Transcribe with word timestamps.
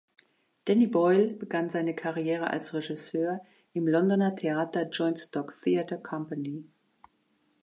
Danny 0.65 0.87
Boyle 0.87 1.35
begann 1.35 1.69
seine 1.69 1.93
Karriere 1.93 2.49
als 2.49 2.73
Regisseur 2.73 3.39
im 3.73 3.87
Londoner 3.87 4.35
Theater 4.35 4.89
"Joint 4.89 5.19
Stock 5.19 5.61
Theatre 5.61 6.01
Company". 6.01 6.65